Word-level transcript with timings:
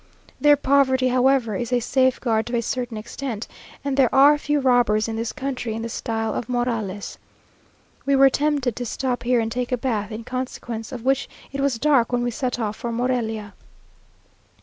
Their 0.39 0.55
poverty, 0.55 1.09
however, 1.09 1.55
is 1.55 1.71
a 1.71 1.79
safeguard 1.79 2.47
to 2.47 2.55
a 2.55 2.61
certain 2.63 2.97
extent, 2.97 3.47
and 3.85 3.95
there 3.95 4.09
are 4.11 4.35
few 4.39 4.59
robbers 4.59 5.07
in 5.07 5.15
this 5.15 5.31
country 5.31 5.75
in 5.75 5.83
the 5.83 5.89
style 5.89 6.33
of 6.33 6.49
Morales. 6.49 7.19
We 8.03 8.15
were 8.15 8.31
tempted 8.31 8.75
to 8.75 8.83
stop 8.83 9.21
here 9.21 9.39
and 9.39 9.51
take 9.51 9.71
a 9.71 9.77
bath, 9.77 10.11
in 10.11 10.23
consequence 10.23 10.91
of 10.91 11.05
which 11.05 11.29
it 11.51 11.61
was 11.61 11.77
dark 11.77 12.11
when 12.11 12.23
we 12.23 12.31
set 12.31 12.57
off 12.57 12.77
for 12.77 12.91
Morelia. 12.91 13.53